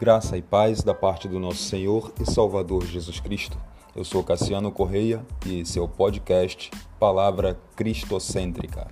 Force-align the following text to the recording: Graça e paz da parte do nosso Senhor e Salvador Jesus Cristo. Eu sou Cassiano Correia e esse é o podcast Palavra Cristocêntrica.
Graça 0.00 0.36
e 0.36 0.42
paz 0.42 0.82
da 0.82 0.92
parte 0.92 1.28
do 1.28 1.38
nosso 1.38 1.62
Senhor 1.62 2.12
e 2.20 2.28
Salvador 2.28 2.84
Jesus 2.84 3.20
Cristo. 3.20 3.56
Eu 3.94 4.04
sou 4.04 4.24
Cassiano 4.24 4.72
Correia 4.72 5.24
e 5.46 5.60
esse 5.60 5.78
é 5.78 5.82
o 5.82 5.86
podcast 5.86 6.68
Palavra 6.98 7.56
Cristocêntrica. 7.76 8.88